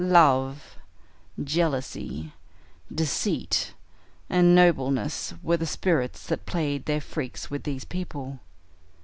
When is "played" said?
6.47-6.85